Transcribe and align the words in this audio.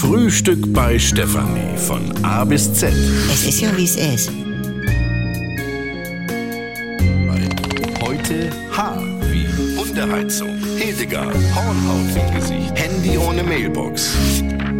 Frühstück 0.00 0.72
bei 0.72 0.98
Stefanie 0.98 1.76
von 1.76 2.00
A 2.24 2.42
bis 2.46 2.72
Z. 2.72 2.90
Es 3.30 3.46
ist 3.46 3.60
ja, 3.60 3.76
wie 3.76 3.84
es 3.84 3.96
ist. 3.96 4.30
Heute 8.00 8.50
H 8.74 8.96
wie 9.30 9.46
Hundeheizung, 9.78 10.56
Hildegard, 10.78 11.36
Hornhaut 11.54 12.16
im 12.16 12.34
Gesicht, 12.34 12.72
Handy 12.76 13.18
ohne 13.18 13.42
Mailbox, 13.42 14.16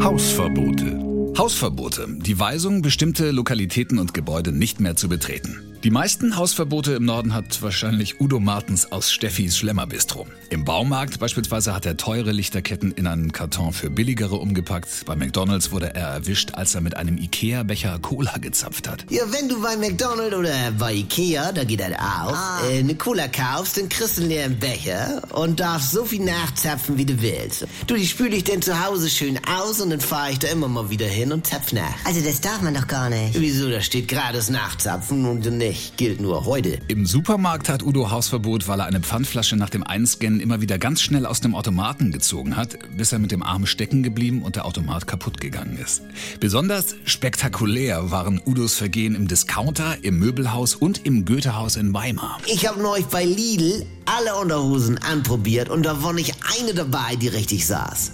Hausverbote. 0.03 0.98
Hausverbote. 1.37 2.07
Die 2.16 2.41
Weisung, 2.41 2.80
bestimmte 2.80 3.30
Lokalitäten 3.30 3.98
und 3.98 4.14
Gebäude 4.14 4.52
nicht 4.52 4.80
mehr 4.80 4.96
zu 4.96 5.11
betreten. 5.11 5.70
Die 5.83 5.91
meisten 5.91 6.37
Hausverbote 6.37 6.93
im 6.93 7.07
Norden 7.07 7.33
hat 7.33 7.62
wahrscheinlich 7.62 8.21
Udo 8.21 8.39
Martens 8.39 8.93
aus 8.93 9.11
Steffis 9.11 9.57
Schlemmerbistro. 9.57 10.27
Im 10.51 10.67
Baumarkt 10.67 11.19
beispielsweise 11.19 11.75
hat 11.75 11.87
er 11.87 11.97
teure 11.97 12.33
Lichterketten 12.33 12.93
in 12.93 13.07
einen 13.07 13.33
Karton 13.33 13.73
für 13.73 13.89
billigere 13.89 14.37
umgepackt. 14.37 15.07
Bei 15.07 15.16
McDonalds 15.16 15.73
wurde 15.73 15.95
er 15.95 16.09
erwischt, 16.09 16.51
als 16.53 16.75
er 16.75 16.83
mit 16.83 16.98
einem 16.98 17.16
Ikea-Becher 17.16 17.98
Cola 18.01 18.37
gezapft 18.37 18.91
hat. 18.91 19.06
Ja, 19.09 19.23
wenn 19.33 19.48
du 19.48 19.62
bei 19.62 19.75
McDonald's 19.79 20.37
oder 20.37 20.53
bei 20.79 20.93
Ikea, 20.93 21.53
da 21.53 21.65
geht 21.65 21.81
das 21.81 21.92
auch, 21.95 22.37
äh, 22.70 22.81
eine 22.81 22.95
Cola 22.97 23.28
kaufst, 23.28 23.78
dann 23.78 23.89
kriegst 23.89 24.19
du 24.19 24.20
einen 24.20 24.31
leeren 24.31 24.59
Becher 24.59 25.23
und 25.33 25.61
darfst 25.61 25.92
so 25.92 26.05
viel 26.05 26.23
nachzapfen, 26.23 26.98
wie 26.98 27.06
du 27.06 27.23
willst. 27.23 27.67
Du, 27.87 27.95
die 27.95 28.06
spül 28.06 28.34
ich 28.34 28.45
denn 28.45 28.61
zu 28.61 28.84
Hause 28.84 29.09
schön 29.09 29.41
aus 29.47 29.81
und 29.81 29.89
dann 29.89 30.01
fahre 30.01 30.33
ich 30.33 30.41
da 30.41 30.48
immer 30.48 30.69
mal 30.69 30.91
wieder 30.91 31.06
hin 31.06 31.33
und 31.33 31.47
zapf 31.47 31.73
nach. 31.73 32.05
Also 32.05 32.20
das 32.20 32.42
darf 32.42 32.61
man 32.61 32.75
doch 32.75 32.87
gar 32.87 33.09
nicht. 33.09 33.41
Wieso, 33.41 33.70
da 33.70 33.81
steht 33.81 34.09
gerade 34.09 34.37
das 34.37 34.51
Nachzapfen 34.51 35.25
und 35.25 35.47
nicht. 35.70 35.97
Gilt 35.97 36.20
nur 36.20 36.45
heute. 36.45 36.79
Im 36.88 37.06
Supermarkt 37.06 37.69
hat 37.69 37.83
Udo 37.83 38.11
Hausverbot, 38.11 38.66
weil 38.69 38.80
er 38.80 38.87
eine 38.87 39.01
Pfandflasche 39.01 39.56
nach 39.56 39.70
dem 39.70 39.84
Einscannen 39.84 40.41
immer 40.41 40.61
wieder 40.61 40.78
ganz 40.78 41.01
schnell 41.01 41.27
aus 41.27 41.41
dem 41.41 41.55
Automaten 41.55 42.11
gezogen 42.11 42.56
hat, 42.56 42.77
bis 42.97 43.12
er 43.12 43.19
mit 43.19 43.30
dem 43.30 43.42
Arm 43.42 43.66
stecken 43.66 44.02
geblieben 44.02 44.42
und 44.42 44.56
der 44.56 44.64
Automat 44.64 45.06
kaputt 45.06 45.41
gegangen 45.41 45.78
ist. 45.78 46.02
Besonders 46.41 46.97
spektakulär 47.05 48.11
waren 48.11 48.41
Udos 48.45 48.75
Vergehen 48.75 49.14
im 49.14 49.28
Discounter, 49.28 49.97
im 50.03 50.19
Möbelhaus 50.19 50.75
und 50.75 51.06
im 51.06 51.25
Goethehaus 51.25 51.77
in 51.77 51.95
Weimar. 51.95 52.39
Ich 52.47 52.67
habe 52.67 52.80
neulich 52.83 53.06
bei 53.06 53.25
Lidl 53.25 53.86
alle 54.06 54.34
Unterhosen 54.36 54.98
anprobiert 54.98 55.69
und 55.69 55.84
da 55.84 56.02
war 56.02 56.12
nicht 56.12 56.34
eine 56.58 56.75
dabei, 56.75 57.17
die 57.17 57.28
richtig 57.28 57.67
saß. 57.67 58.12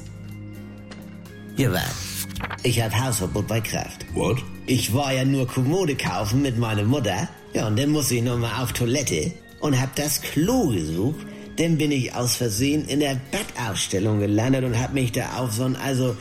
Ja, 1.56 1.72
was? 1.72 2.26
Ich 2.62 2.82
hab 2.82 2.94
Hausverbot 2.94 3.46
bei 3.46 3.60
Kraft. 3.60 4.04
What? 4.14 4.42
Ich 4.68 4.92
war 4.92 5.12
ja 5.12 5.24
nur 5.24 5.46
Kommode 5.46 5.94
kaufen 5.94 6.42
mit 6.42 6.58
meiner 6.58 6.82
Mutter. 6.82 7.28
Ja, 7.54 7.68
und 7.68 7.78
dann 7.78 7.90
musste 7.90 8.16
ich 8.16 8.22
nochmal 8.22 8.62
auf 8.62 8.72
Toilette 8.72 9.32
und 9.60 9.80
hab 9.80 9.94
das 9.94 10.20
Klo 10.20 10.70
gesucht. 10.70 11.24
Dann 11.56 11.78
bin 11.78 11.92
ich 11.92 12.12
aus 12.14 12.36
Versehen 12.36 12.84
in 12.88 12.98
der 12.98 13.16
Bettausstellung 13.30 14.18
gelandet 14.18 14.64
und 14.64 14.78
hab 14.78 14.92
mich 14.92 15.12
da 15.12 15.36
auf 15.38 15.52
so 15.52 15.64
ein, 15.64 15.76
also, 15.76 16.16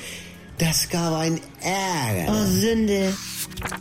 das 0.59 0.89
gab 0.89 1.13
ein 1.16 1.41
Ärger. 1.61 2.31
Oh, 2.31 2.45
Sünde. 2.45 3.13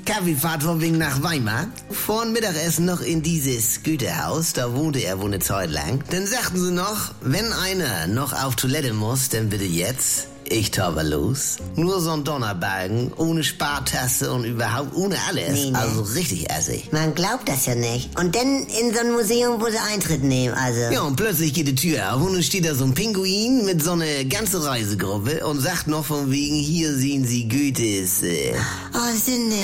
Kaffeefahrt 0.06 0.62
von 0.62 0.80
wegen 0.80 0.96
nach 0.96 1.22
Weimar. 1.22 1.68
Vor 1.90 2.24
Mittagessen 2.24 2.86
noch 2.86 3.02
in 3.02 3.22
dieses 3.22 3.82
Güterhaus, 3.82 4.54
da 4.54 4.74
wohnte 4.74 5.00
er 5.00 5.20
wohl 5.20 5.26
eine 5.26 5.40
Zeit 5.40 5.70
lang. 5.70 6.02
Dann 6.10 6.26
sagten 6.26 6.58
sie 6.58 6.72
noch, 6.72 7.12
wenn 7.20 7.52
einer 7.52 8.06
noch 8.06 8.32
auf 8.32 8.56
Toilette 8.56 8.94
muss, 8.94 9.28
dann 9.28 9.50
bitte 9.50 9.64
jetzt. 9.64 10.28
Ich 10.48 10.70
taube 10.70 11.02
los. 11.02 11.56
Nur 11.74 12.00
so 12.00 12.10
ein 12.10 12.22
Donnerbalken, 12.24 13.12
ohne 13.16 13.42
Spartasse 13.42 14.30
und 14.32 14.44
überhaupt 14.44 14.94
ohne 14.94 15.16
alles. 15.28 15.52
Nee, 15.52 15.70
nee. 15.70 15.76
Also 15.76 16.02
richtig 16.02 16.50
assig. 16.50 16.88
Man 16.92 17.14
glaubt 17.14 17.48
das 17.48 17.66
ja 17.66 17.74
nicht. 17.74 18.18
Und 18.18 18.36
dann 18.36 18.66
in 18.66 18.92
so 18.94 19.00
ein 19.00 19.12
Museum, 19.12 19.60
wo 19.60 19.66
sie 19.70 19.78
Eintritt 19.92 20.22
nehmen, 20.22 20.54
also. 20.54 20.80
Ja, 20.92 21.00
und 21.02 21.16
plötzlich 21.16 21.54
geht 21.54 21.66
die 21.68 21.74
Tür 21.74 22.14
auf 22.14 22.22
und 22.22 22.34
dann 22.34 22.42
steht 22.42 22.66
da 22.66 22.74
so 22.74 22.84
ein 22.84 22.94
Pinguin 22.94 23.64
mit 23.64 23.82
so 23.82 23.92
einer 23.92 24.24
ganzen 24.24 24.60
Reisegruppe 24.62 25.44
und 25.46 25.60
sagt 25.60 25.86
noch 25.86 26.04
von 26.04 26.30
wegen, 26.30 26.56
hier 26.56 26.94
sehen 26.94 27.24
Sie 27.26 27.48
Goethes. 27.48 28.22
Äh, 28.22 28.54
Oh, 28.94 29.16
Sünde. 29.16 29.56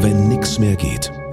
Wenn 0.00 0.28
nix 0.28 0.58
mehr 0.58 0.76
geht. 0.76 1.10